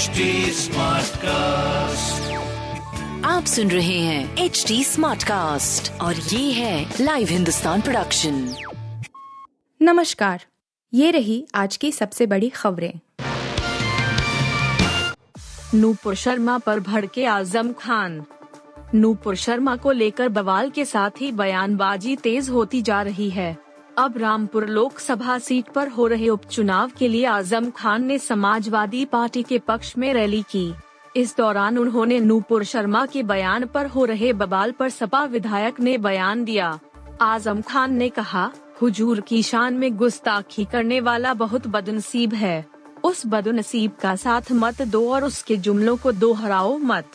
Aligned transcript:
HD 0.00 0.08
cast 1.16 2.32
आप 3.24 3.44
सुन 3.44 3.70
रहे 3.70 3.98
हैं 3.98 4.36
एच 4.36 4.64
डी 4.68 4.84
स्मार्ट 4.84 5.22
कास्ट 5.22 6.00
और 6.00 6.16
ये 6.16 6.52
है 6.52 6.94
लाइव 7.00 7.28
हिंदुस्तान 7.28 7.80
प्रोडक्शन 7.80 8.54
नमस्कार 9.82 10.44
ये 10.94 11.10
रही 11.10 11.46
आज 11.54 11.76
की 11.76 11.92
सबसे 11.92 12.26
बड़ी 12.26 12.48
खबरें। 12.48 12.92
नूपुर 15.74 16.14
शर्मा 16.14 16.58
पर 16.58 16.80
भड़के 16.80 17.24
आज़म 17.24 17.72
खान। 17.72 18.24
नूपुर 18.94 19.36
शर्मा 19.36 19.76
को 19.76 19.92
लेकर 19.92 20.28
बवाल 20.28 20.70
के 20.70 20.84
साथ 20.84 21.10
ही 21.20 21.32
बयानबाजी 21.32 22.16
तेज 22.16 22.48
होती 22.48 22.82
जा 22.82 23.02
रही 23.02 23.30
है। 23.30 23.69
अब 24.00 24.18
रामपुर 24.18 24.66
लोकसभा 24.66 25.38
सीट 25.38 25.68
पर 25.68 25.88
हो 25.88 26.06
रहे 26.06 26.28
उपचुनाव 26.28 26.90
के 26.98 27.08
लिए 27.08 27.24
आज़म 27.24 27.70
खान 27.70 28.04
ने 28.04 28.18
समाजवादी 28.18 29.04
पार्टी 29.04 29.42
के 29.42 29.58
पक्ष 29.58 29.98
में 29.98 30.14
रैली 30.14 30.42
की। 30.42 30.74
इस 31.16 31.36
दौरान 31.36 31.78
उन्होंने 31.78 32.20
नूपुर 32.20 32.64
शर्मा 32.64 33.06
के 33.06 33.22
बयान 33.22 33.66
पर 33.66 33.86
हो 33.86 34.04
रहे 34.04 34.32
बवाल 34.32 34.72
पर 34.72 34.88
सपा 34.88 35.24
विधायक 35.24 35.80
ने 35.80 35.98
बयान 35.98 36.44
दिया। 36.44 36.78
आज़म 37.20 37.60
खान 37.60 37.94
ने 37.94 38.08
कहा, 38.08 38.50
हुजूर 38.82 39.20
की 39.20 39.42
शान 39.42 39.74
में 39.74 39.96
गुस्ताखी 39.96 40.64
करने 40.64 41.00
वाला 41.00 41.34
बहुत 41.34 41.66
बदनसीब 41.66 42.34
है। 42.34 42.66
उस 43.04 43.22
बदनसीब 43.26 43.92
का 44.00 44.16
साथ 44.16 44.52
मत 44.52 44.82
दो 44.82 45.12
और 45.12 45.24
उसके 45.24 45.56
जुमलों 45.56 45.96
को 45.96 46.12
दोहराओ 46.12 46.78
मत। 46.78 47.10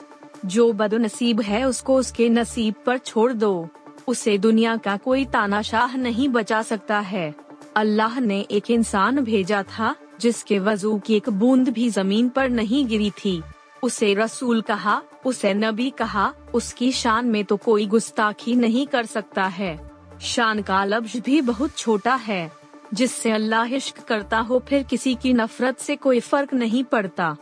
जो 0.45 0.73
बदनसीब 0.73 1.41
है 1.41 1.65
उसको 1.65 1.95
उसके 1.95 2.29
नसीब 2.29 2.75
पर 2.85 2.97
छोड़ 2.97 3.33
दो। 3.33 3.69
उसे 4.07 4.37
दुनिया 4.37 4.75
का 4.77 4.95
कोई 4.97 5.25
तानाशाह 5.25 5.95
नहीं 5.97 6.27
बचा 6.29 6.61
सकता 6.61 6.99
है। 6.99 7.33
अल्लाह 7.75 8.19
ने 8.19 8.39
एक 8.51 8.69
इंसान 8.71 9.23
भेजा 9.23 9.63
था, 9.63 9.95
जिसके 10.19 10.59
वज़ू 10.59 10.97
की 10.99 11.15
एक 11.15 11.29
बूंद 11.29 11.69
भी 11.69 11.89
ज़मीन 11.89 12.29
पर 12.29 12.49
नहीं 12.49 12.85
गिरी 12.87 13.09
थी। 13.17 13.41
उसे 13.83 14.13
रसूल 14.13 14.61
कहा, 14.61 15.01
उसे 15.25 15.53
नबी 15.53 15.89
कहा, 15.89 16.33
उसकी 16.53 16.91
शान 16.91 17.25
में 17.25 17.43
तो 17.45 17.57
कोई 17.57 17.85
गुस्ताखी 17.85 18.55
नहीं 18.55 18.85
कर 18.87 19.05
सकता 19.05 19.45
है। 19.45 19.77
शान 20.21 20.61
का 20.61 20.83
लफ्ज 20.85 21.17
भी 21.17 21.41
बहुत 21.41 21.77
छोटा 21.77 22.15
है, 22.15 22.51
जिससे 22.93 23.31
अल्लाह 23.31 23.73
इश्क 23.75 23.99
करता 23.99 24.39
हो 24.39 24.59
फिर 24.59 24.83
किसी 24.83 25.15
की 25.15 25.33
नफरत 25.33 25.79
से 25.79 25.95
कोई 25.95 26.19
फ़र्क 26.19 26.53
नहीं 26.53 26.83
पड़ता। 26.83 27.35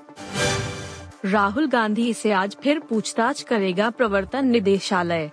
राहुल 1.26 1.68
गांधी 1.68 2.14
से 2.14 2.32
आज 2.32 2.58
फिर 2.64 2.80
पूछताछ 2.80 3.42
करेगा 3.42 3.90
प्रवर्तन 3.90 4.48
निदेशालय। 4.48 5.32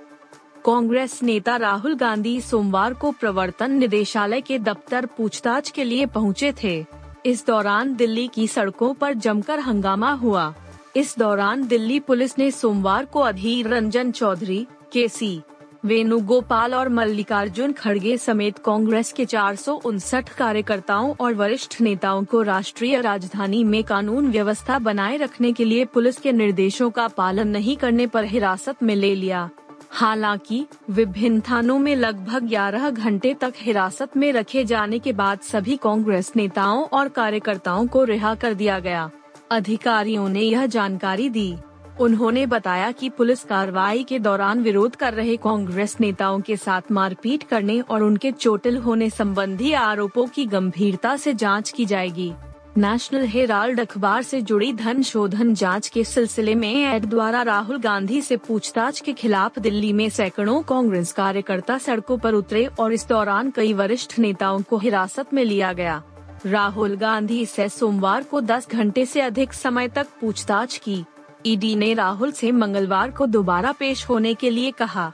कांग्रेस 0.65 1.19
नेता 1.23 1.57
राहुल 1.57 1.95
गांधी 1.95 2.41
सोमवार 2.41 2.95
को 2.95 3.11
प्रवर्तन 3.11 3.73
निदेशालय 3.73 4.41
के 4.41 4.59
दफ्तर 4.59 5.07
पूछताछ 5.07 5.71
के 5.71 5.85
लिए 5.85 6.07
पहुँचे 6.07 6.53
थे। 6.63 6.85
इस 7.27 7.47
दौरान 7.47 7.95
दिल्ली 7.95 8.27
की 8.29 8.47
सड़कों 8.47 8.93
पर 8.95 9.15
जमकर 9.15 9.59
हंगामा 9.59 10.13
हुआ। 10.13 10.53
इस 10.97 11.15
दौरान 11.19 11.67
दिल्ली 11.67 11.99
पुलिस 12.01 12.39
ने 12.39 12.51
सोमवार 12.51 13.05
को 13.05 13.21
अधीर 13.21 13.69
रंजन 13.69 14.11
चौधरी 14.11 14.67
के 14.93 15.09
सी 15.09 15.41
वेणुगोपाल 15.85 16.75
और 16.75 16.89
मल्लिकार्जुन 16.89 17.73
खड़गे 17.73 18.17
समेत 18.19 18.59
कांग्रेस 18.59 19.13
के 19.13 19.25
चार 19.25 19.57
सौ 19.57 19.75
उनसठ 19.85 20.29
कार्यकर्ताओं 20.29 21.15
और 21.21 21.35
वरिष्ठ 21.35 21.81
नेताओं 21.81 22.25
को 22.25 22.43
राष्ट्रीय 22.43 23.01
राजधानी 23.01 23.63
में 23.65 23.83
कानून 23.85 24.31
व्यवस्था 24.31 24.79
बनाए 24.79 25.17
रखने 25.17 25.53
के 25.53 25.65
लिए 25.65 25.85
पुलिस 25.85 26.19
के 26.19 26.33
निर्देशों 26.33 26.91
का 26.91 27.09
पालन 27.09 27.49
नहीं 27.49 27.77
करने 27.77 28.07
पर 28.07 28.25
हिरासत 28.25 28.83
में 28.83 28.95
ले 28.97 29.15
लिया। 29.15 29.49
हालाँकि 29.93 30.67
विभिन्न 30.91 31.41
थानों 31.41 31.79
में 31.79 31.97
लगभग 31.97 32.49
11 32.49 32.91
घंटे 32.91 33.35
तक 33.35 33.53
हिरासत 33.57 34.17
में 34.17 34.33
रखे 34.33 34.65
जाने 34.65 34.99
के 34.99 35.13
बाद 35.13 35.41
सभी 35.41 35.77
कांग्रेस 35.77 36.33
नेताओं 36.37 36.85
और 36.85 37.09
कार्यकर्ताओं 37.09 37.87
को 37.87 38.05
रिहा 38.05 38.35
कर 38.35 38.55
दिया 38.55 38.79
गया। 38.79 39.11
अधिकारियों 39.51 40.29
ने 40.29 40.41
यह 40.41 40.67
जानकारी 40.67 41.29
दी। 41.29 41.57
उन्होंने 42.01 42.47
बताया 42.47 42.91
कि 42.93 43.09
पुलिस 43.09 43.45
कार्रवाई 43.45 44.05
के 44.05 44.19
दौरान 44.19 44.63
विरोध 44.63 44.97
कर 44.97 45.15
रहे 45.15 45.37
कांग्रेस 45.37 45.97
नेताओं 46.01 46.41
के 46.41 46.57
साथ 46.57 46.93
मारपीट 46.93 47.43
करने 47.43 47.81
और 47.81 48.03
उनके 48.03 48.33
चोटिल 48.33 48.77
होने 48.77 49.11
संबंधी 49.11 49.73
आरोपों 49.73 50.27
की 50.27 50.47
गंभीरता 50.47 51.17
से 51.17 51.35
जाँच 51.35 51.71
की 51.71 51.87
जाएगी। 51.87 52.33
नेशनल 52.81 53.25
हेराल्ड 53.25 53.81
अखबार 53.81 54.23
से 54.23 54.43
जुड़ी 54.43 54.73
धन 54.73 55.03
शोधन 55.03 55.55
जाँच 55.55 55.89
के 55.89 56.05
सिलसिले 56.05 56.55
में 56.55 56.95
एड 56.95 57.05
द्वारा 57.05 57.43
राहुल 57.43 57.79
गांधी 57.79 58.21
से 58.23 58.37
पूछताछ 58.37 59.01
के 59.01 59.13
खिलाफ 59.13 59.59
दिल्ली 59.59 59.93
में 59.93 60.09
सैकड़ों 60.09 60.63
कांग्रेस 60.63 61.13
कार्यकर्ता 61.13 61.79
सड़कों 61.79 62.19
पर 62.19 62.35
उतरे 62.35 62.67
और 62.67 62.93
इस 62.93 63.07
दौरान 63.09 63.51
कई 63.51 63.73
वरिष्ठ 63.73 64.19
नेताओं 64.19 64.63
को 64.63 64.79
हिरासत 64.79 65.35
में 65.35 65.45
लिया 65.45 65.73
गया। 65.73 66.03
राहुल 66.47 66.97
गांधी 66.97 67.47
से 67.47 67.69
सोमवार 67.69 68.23
को 68.23 68.41
10 68.41 68.69
घंटे 68.71 69.07
से 69.07 69.21
अधिक 69.21 69.53
समय 69.53 69.89
तक 69.89 70.07
पूछताछ 70.21 70.77
की। 70.79 71.05
ईडी 71.47 71.75
ने 71.77 71.95
राहुल 71.95 72.33
से 72.33 72.53
मंगलवार 72.53 73.11
को 73.11 73.27
दोबारा 73.27 73.73
पेश 73.73 74.09
होने 74.09 74.35
के 74.35 74.51
लिए 74.51 74.71
कहा। 74.71 75.13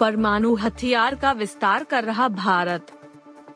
परमाणु 0.00 0.54
हथियार 0.54 1.14
का 1.14 1.32
विस्तार 1.32 1.84
कर 1.84 2.04
रहा 2.04 2.28
भारत। 2.28 2.95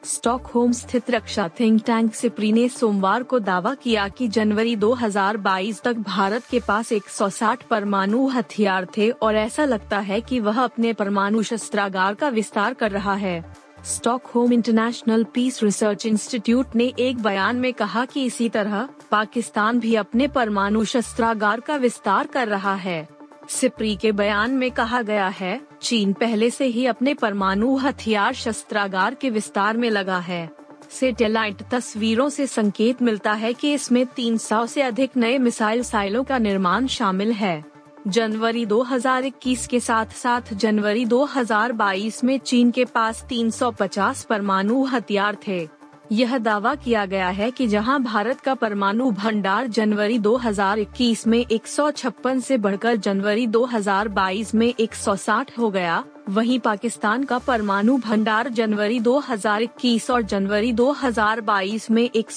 स्टॉकहोम 0.04 0.72
स्थित 0.72 1.10
रक्षा 1.10 1.50
थिंक 1.60 1.82
टैंक 1.86 2.14
सिप्री 2.14 2.52
ने 2.52 2.68
सोमवार 2.68 3.22
को 3.22 3.38
दावा 3.38 3.74
किया 3.74 4.08
कि 4.08 4.28
जनवरी 4.28 4.76
2022 4.76 5.82
तक 5.82 5.96
भारत 5.96 6.44
के 6.50 6.60
पास 6.60 6.92
160 6.92 7.62
परमाणु 7.62 8.26
हथियार 8.26 8.86
थे 8.96 9.10
और 9.10 9.36
ऐसा 9.36 9.64
लगता 9.64 9.98
है 9.98 10.20
कि 10.20 10.40
वह 10.40 10.64
अपने 10.64 10.92
परमाणु 10.92 11.42
शस्त्रागार 11.42 12.14
का 12.14 12.28
विस्तार 12.28 12.74
कर 12.74 12.90
रहा 12.90 13.14
है। 13.14 13.56
Stockholm 13.84 14.52
International 14.52 15.24
Peace 15.24 15.62
Research 15.62 16.06
Institute 16.06 16.66
ने 16.76 16.92
एक 16.98 17.22
बयान 17.22 17.56
में 17.56 17.72
कहा 17.72 18.04
कि 18.04 18.24
इसी 18.24 18.48
तरह, 18.48 18.88
पाकिस्तान 19.10 19.80
भी 19.80 19.94
अपने 19.94 20.28
परमाणु 20.28 20.84
शस्त्रागार 20.84 21.60
का 21.60 21.76
विस्तार 21.76 22.26
कर 22.26 22.48
रहा 22.48 22.74
है। 22.74 23.08
सिप्री 23.48 23.96
के 23.96 24.12
बयान 24.12 24.50
में 24.50 24.70
कहा 24.70 25.02
गया 25.02 25.28
है 25.28 25.69
चीन 25.82 26.12
पहले 26.12 26.50
से 26.50 26.64
ही 26.64 26.86
अपने 26.86 27.14
परमाणु 27.14 27.76
हथियार 27.76 28.34
शस्त्रागार 28.34 29.14
के 29.14 29.30
विस्तार 29.30 29.76
में 29.76 29.90
लगा 29.90 30.18
है। 30.18 30.50
सेटेलाइट 30.90 31.62
तस्वीरों 31.70 32.28
से 32.28 32.46
संकेत 32.46 33.02
मिलता 33.02 33.32
है 33.32 33.52
कि 33.52 33.72
इसमें 33.72 34.06
300 34.06 34.66
से 34.66 34.82
अधिक 34.82 35.10
नए 35.16 35.38
मिसाइल 35.38 35.82
साइलों 35.82 36.24
का 36.24 36.38
निर्माण 36.38 36.86
शामिल 36.86 37.32
है। 37.32 37.64
जनवरी 38.08 38.66
2021 38.66 39.66
के 39.66 39.80
साथ 39.80 40.06
साथ 40.06 40.54
जनवरी 40.54 41.04
2022 41.06 42.24
में 42.24 42.38
चीन 42.38 42.70
के 42.70 42.84
पास 42.84 43.24
350 43.28 44.24
परमाणु 44.24 44.84
हथियार 44.84 45.36
थे। 45.48 45.68
यह 46.12 46.38
दावा 46.38 46.74
किया 46.74 47.06
गया 47.06 47.28
है 47.28 47.50
कि 47.50 47.66
जहाँ 47.66 48.02
भारत 48.02 48.40
का 48.40 48.54
परमाणु 48.54 49.10
भंडार 49.10 49.66
जनवरी 49.66 50.18
2021 50.18 51.26
में 51.26 51.46
156 51.46 52.40
से 52.40 52.56
बढ़कर 52.56 52.96
जनवरी 52.96 53.46
2022 53.46 54.54
में 54.54 54.74
160 54.74 55.58
हो 55.58 55.70
गया, 55.70 56.04
वहीं 56.28 56.60
पाकिस्तान 56.60 57.24
का 57.24 57.38
परमाणु 57.38 57.98
भंडार 57.98 58.48
जनवरी 58.48 59.00
2021 59.00 60.10
और 60.10 60.22
जनवरी 60.22 60.72
2022 60.72 61.90
में 61.90 62.10
एक 62.16 62.30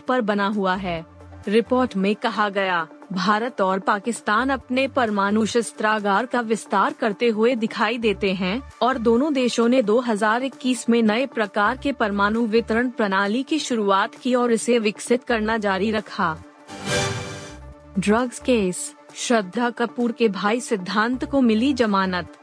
पर 0.00 0.20
बना 0.20 0.46
हुआ 0.46 0.74
है। 0.74 1.09
रिपोर्ट 1.48 1.96
में 1.96 2.14
कहा 2.16 2.48
गया, 2.48 2.86
भारत 3.12 3.60
और 3.60 3.78
पाकिस्तान 3.78 4.50
अपने 4.50 4.86
परमाणु 4.88 5.44
शस्त्रागार 5.46 6.26
का 6.26 6.40
विस्तार 6.40 6.92
करते 6.92 7.28
हुए 7.28 7.54
दिखाई 7.54 7.98
देते 7.98 8.32
हैं, 8.32 8.62
और 8.82 8.98
दोनों 8.98 9.32
देशों 9.32 9.68
ने 9.68 9.82
2021 9.82 10.88
में 10.88 11.02
नए 11.02 11.26
प्रकार 11.26 11.76
के 11.76 11.92
परमाणु 11.92 12.44
वितरण 12.46 12.90
प्रणाली 12.90 13.42
की 13.42 13.58
शुरुआत 13.58 14.14
की 14.14 14.34
और 14.34 14.52
इसे 14.52 14.78
विकसित 14.78 15.24
करना 15.24 15.56
जारी 15.58 15.90
रखा। 15.90 16.36
ड्रग्स 17.98 18.38
केस, 18.38 18.94
श्रद्धा 19.16 19.70
कपूर 19.70 20.12
के 20.12 20.28
भाई 20.28 20.60
सिद्धांत 20.60 21.24
को 21.24 21.40
मिली 21.40 21.72
जमानत। 21.72 22.36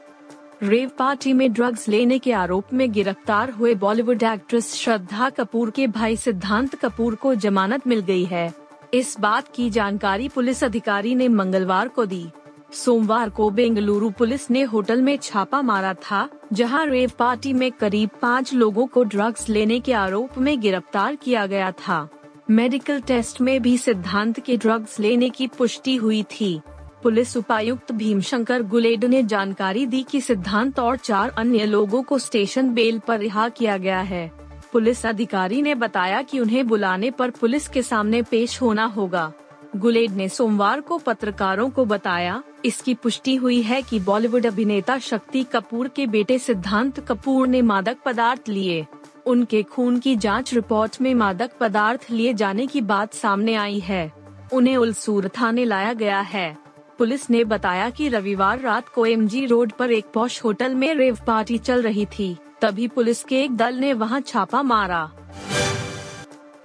रेव 0.63 0.89
पार्टी 0.99 1.33
में 1.33 1.51
ड्रग्स 1.53 1.87
लेने 1.87 2.19
के 2.19 2.31
आरोप 2.33 2.73
में 2.73 2.91
गिरफ़्तार 2.91 3.51
हुए 3.51 3.73
बॉलीवुड 3.75 4.23
एक्ट्रेस 4.23 4.73
श्रद्धा 4.73 5.29
कपूर 5.29 5.69
के 5.69 5.87
भाई 5.87 6.15
सिद्धांत 6.17 6.75
कपूर 6.75 7.15
को 7.15 7.35
जमानत 7.35 7.87
मिल 7.87 7.99
गई 7.99 8.23
है। 8.25 8.66
इस 8.93 9.15
बात 9.19 9.47
की 9.55 9.69
जानकारी 9.69 10.27
पुलिस 10.29 10.63
अधिकारी 10.63 11.13
ने 11.15 11.27
मंगलवार 11.27 11.87
को 11.87 12.05
दी। 12.05 12.25
सोमवार 12.73 13.29
को 13.29 13.49
बेंगलुरु 13.49 14.09
पुलिस 14.09 14.49
ने 14.51 14.61
होटल 14.63 15.01
में 15.01 15.17
छापा 15.17 15.61
मारा 15.61 15.93
था, 15.93 16.27
जहाँ 16.53 16.85
रेव 16.85 17.11
पार्टी 17.19 17.53
में 17.53 17.71
करीब 17.71 18.09
पाँच 18.21 18.53
लोगों 18.53 18.85
को 18.87 19.03
ड्रग्स 19.03 19.49
लेने 19.49 19.79
के 19.79 19.93
आरोप 19.93 20.37
में 20.37 20.59
गिरफ़्तार 20.59 21.15
किया 21.15 21.45
गया 21.45 21.71
था। 21.71 22.07
मेडिकल 22.49 23.01
टेस्ट 23.01 23.41
में 23.41 23.61
भी 23.61 23.77
सिद्धांत 23.77 24.39
के 24.39 24.57
ड्रग्स 24.57 24.99
लेने 24.99 25.29
की 25.29 25.47
पुष्टि 25.47 25.95
हुई 25.95 26.23
थी। 26.31 26.59
पुलिस 27.03 27.37
उपायुक्त 27.37 27.91
भीमशंकर 27.91 28.63
गुलेड 28.63 29.05
ने 29.05 29.23
जानकारी 29.23 29.85
दी 29.85 30.03
कि 30.03 30.21
सिद्धांत 30.21 30.79
और 30.79 30.97
चार 30.97 31.29
अन्य 31.29 31.65
लोगों 31.65 32.03
को 32.03 32.17
स्टेशन 32.19 32.73
बेल 32.73 32.99
पर 32.99 33.19
रिहा 33.19 33.49
किया 33.49 33.77
गया 33.77 33.99
है। 33.99 34.46
पुलिस 34.73 35.05
अधिकारी 35.05 35.61
ने 35.61 35.75
बताया 35.75 36.21
कि 36.21 36.39
उन्हें 36.39 36.67
बुलाने 36.67 37.11
पर 37.11 37.29
पुलिस 37.29 37.67
के 37.67 37.81
सामने 37.81 38.21
पेश 38.21 38.61
होना 38.61 38.85
होगा। 38.85 39.31
गुलेड 39.75 40.11
ने 40.11 40.29
सोमवार 40.29 40.81
को 40.81 40.97
पत्रकारों 40.97 41.69
को 41.69 41.85
बताया, 41.85 42.43
इसकी 42.65 42.93
पुष्टि 42.93 43.35
हुई 43.35 43.61
है 43.61 43.81
कि 43.81 43.99
बॉलीवुड 43.99 44.45
अभिनेता 44.45 44.97
शक्ति 44.99 45.43
कपूर 45.43 45.87
के 45.87 46.07
बेटे 46.07 46.39
सिद्धांत 46.39 46.99
कपूर 46.99 47.47
ने 47.47 47.61
मादक 47.61 47.97
पदार्थ 48.05 48.49
लिए। 48.49 48.85
उनके 49.25 49.63
खून 49.63 49.99
की 49.99 50.15
जाँच 50.15 50.53
रिपोर्ट 50.53 51.01
में 51.01 51.13
मादक 51.13 51.51
पदार्थ 51.59 52.07
लिए 52.11 52.33
जाने 52.33 52.67
की 52.67 52.81
बात 52.81 53.13
सामने 53.13 53.55
आई 53.55 53.79
है। 53.79 54.11
उन्हें 54.53 54.77
उलसूर 54.77 55.27
थाने 55.27 55.65
लाया 55.65 55.93
गया 55.93 56.19
है। 56.19 56.57
पुलिस 56.97 57.29
ने 57.29 57.43
बताया 57.43 57.89
कि 57.89 58.07
रविवार 58.09 58.59
रात 58.59 58.89
को 58.89 59.05
एमजी 59.05 59.45
रोड 59.45 59.71
पर 59.71 59.91
एक 59.91 60.05
पौश 60.13 60.43
होटल 60.43 60.75
में 60.75 60.93
रेव 60.93 61.17
पार्टी 61.27 61.57
चल 61.57 61.81
रही 61.81 62.05
थी। 62.05 62.37
तभी 62.67 62.87
पुलिस 62.87 63.23
के 63.23 63.35
एक 63.43 63.55
दल 63.57 63.75
ने 63.75 63.93
वहाँ 63.93 64.19
छापा 64.21 64.61
मारा। 64.61 65.09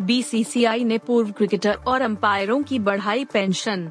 बीसीसीआई 0.03 0.85
ने 0.85 0.99
पूर्व 0.99 1.31
क्रिकेटर 1.31 1.75
और 1.87 2.03
अंपायरों 2.03 2.63
की 2.63 2.79
बढ़ाई 2.79 3.25
पेंशन 3.25 3.91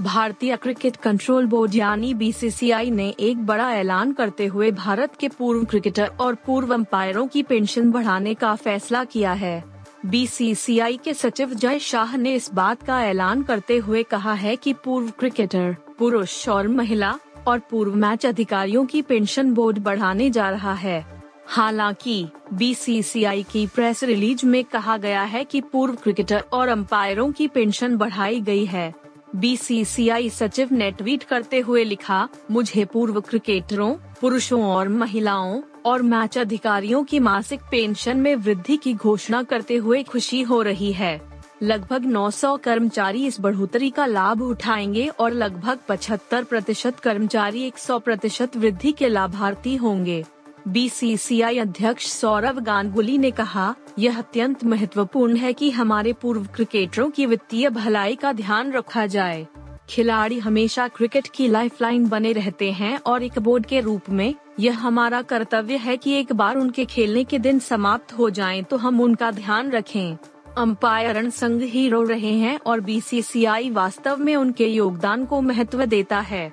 भारतीय 0.00 0.56
क्रिकेट 0.56 0.96
कंट्रोल 0.96 1.46
बोर्ड 1.46 1.74
यानी 1.74 2.14
बीसीसीआई 2.14 2.90
ने 2.90 3.08
एक 3.20 3.44
बड़ा 3.46 3.70
ऐलान 3.72 4.12
करते 4.12 4.46
हुए 4.46 4.70
भारत 4.70 5.16
के 5.20 5.28
पूर्व 5.28 5.64
क्रिकेटर 5.64 6.10
और 6.20 6.34
पूर्व 6.34 6.74
अंपायरों 6.74 7.26
की 7.26 7.42
पेंशन 7.42 7.90
बढ़ाने 7.90 8.34
का 8.34 8.54
फैसला 8.54 9.04
किया 9.04 9.32
है। 9.32 9.62
बीसीसीआई 10.06 10.96
के 10.96 11.14
सचिव 11.14 11.54
जय 11.54 11.78
शाह 11.78 12.16
ने 12.16 12.34
इस 12.34 12.52
बात 12.54 12.82
का 12.82 13.02
ऐलान 13.04 13.42
करते 13.42 13.76
हुए 13.76 14.02
कहा 14.02 14.34
है 14.34 14.56
कि 14.56 14.72
पूर्व 14.74 15.10
क्रिकेटर 15.18 15.76
पुरुष 15.98 16.48
और 16.48 16.68
महिला 16.68 17.18
और 17.48 17.58
पूर्व 17.58 17.94
मैच 17.96 18.26
अधिकारियों 18.26 18.84
की 18.86 19.02
पेंशन 19.02 19.52
बोर्ड 19.54 19.78
बढ़ाने 19.78 20.30
जा 20.30 20.50
रहा 20.50 20.72
है। 20.74 21.13
हालाँकि 21.46 22.26
बीसीसीआई 22.52 23.42
की 23.42 23.66
प्रेस 23.66 24.04
रिलीज़ 24.04 24.46
में 24.46 24.64
कहा 24.64 24.96
गया 24.96 25.22
है 25.22 25.44
कि 25.44 25.60
पूर्व 25.60 25.94
क्रिकेटर 25.94 26.44
और 26.52 26.68
अंपायरों 26.68 27.32
की 27.32 27.48
पेंशन 27.48 27.96
बढ़ाई 27.96 28.40
गई 28.40 28.64
है। 28.64 28.94
बीसीसीआई 29.36 30.30
सचिव 30.30 30.68
ने 30.72 30.90
ट्वीट 30.90 31.22
करते 31.22 31.60
हुए 31.60 31.84
लिखा, 31.84 32.28
मुझे 32.50 32.84
पूर्व 32.84 33.20
क्रिकेटरों 33.20 33.94
पुरुषों 34.20 34.64
और 34.64 34.88
महिलाओं 34.88 35.62
और 35.86 36.02
मैच 36.02 36.38
अधिकारियों 36.38 37.04
की 37.04 37.18
मासिक 37.18 37.60
पेंशन 37.70 38.16
में 38.16 38.36
वृद्धि 38.36 38.76
की 38.76 38.94
घोषणा 38.94 39.42
करते 39.42 39.76
हुए 39.76 40.02
खुशी 40.02 40.42
हो 40.42 40.62
रही 40.62 40.92
है। 40.92 41.20
लगभग 41.62 42.04
900 42.04 42.56
कर्मचारी 42.56 43.26
इस 43.26 43.40
बढ़ोतरी 43.40 43.90
का 43.90 44.06
लाभ 44.06 44.42
उठाएँगे 44.42 45.06
और 45.06 45.32
लगभग 45.32 45.78
75 45.88 46.44
प्रतिशत 46.44 47.00
कर्मचारी 47.00 47.66
100 47.66 47.98
प्रतिशत 47.98 48.56
वृद्धि 48.56 48.92
के 48.92 49.08
लाभार्थी 49.08 49.76
होंगे। 49.76 50.24
बीसीसीआई 50.68 51.58
अध्यक्ष 51.58 52.06
सौरव 52.06 52.58
गांगुली 52.60 53.16
ने 53.18 53.30
कहा, 53.30 53.74
यह 53.98 54.18
अत्यंत 54.18 54.64
महत्वपूर्ण 54.64 55.36
है 55.36 55.52
कि 55.52 55.70
हमारे 55.70 56.12
पूर्व 56.12 56.46
क्रिकेटरों 56.54 57.10
की 57.10 57.26
वित्तीय 57.26 57.68
भलाई 57.70 58.14
का 58.14 58.32
ध्यान 58.32 58.72
रखा 58.72 59.06
जाए। 59.06 59.46
खिलाड़ी 59.90 60.38
हमेशा 60.38 60.88
क्रिकेट 60.88 61.26
की 61.26 61.48
लाइफलाइन 61.48 62.08
बने 62.08 62.32
रहते 62.32 62.70
हैं 62.72 62.98
और 62.98 63.22
एक 63.22 63.38
बोर्ड 63.38 63.66
के 63.66 63.80
रूप 63.80 64.08
में, 64.10 64.34
यह 64.60 64.78
हमारा 64.78 65.22
कर्तव्य 65.22 65.76
है 65.76 65.96
कि 65.96 66.12
एक 66.12 66.32
बार 66.32 66.56
उनके 66.56 66.84
खेलने 66.84 67.24
के 67.24 67.38
दिन 67.38 67.58
समाप्त 67.58 68.12
हो 68.12 68.30
जाएँ 68.30 68.62
तो 68.62 68.76
हम 68.76 69.00
उनका 69.00 69.30
ध्यान 69.30 69.70
रखें। 69.70 70.16
अंपायर 70.58 71.30
संघ 71.30 71.62
ही 71.62 71.88
रो 71.88 72.02
रहे 72.02 72.32
हैं 72.32 72.58
और 72.66 72.80
बीसीसीआई 72.80 73.70
वास्तव 73.70 74.16
में 74.16 74.34
उनके 74.36 74.66
योगदान 74.66 75.24
को 75.24 75.40
महत्व 75.40 75.84
देता 75.84 76.20
है। 76.20 76.52